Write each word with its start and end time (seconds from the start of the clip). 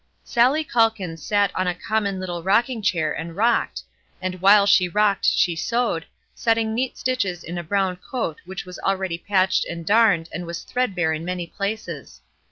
Sallie 0.23 0.63
Calkins 0.63 1.21
sat 1.21 1.51
in 1.55 1.67
a 1.67 1.75
common 1.75 2.19
little 2.19 2.41
rocking 2.41 2.81
chair 2.81 3.13
and 3.13 3.35
rocked; 3.35 3.83
and 4.19 4.41
while 4.41 4.65
she 4.65 4.89
rocked 4.89 5.25
she 5.25 5.55
sewed, 5.55 6.07
setting 6.33 6.73
neat 6.73 6.97
stitches 6.97 7.43
in 7.43 7.59
a 7.59 7.63
brown 7.63 7.97
coat 7.97 8.41
which 8.43 8.65
was 8.65 8.79
already 8.79 9.19
patched 9.19 9.63
and 9.65 9.85
darned 9.85 10.27
and 10.33 10.47
was 10.47 10.63
threadbare 10.63 11.13
in 11.13 11.23
many 11.23 11.45
places. 11.45 12.19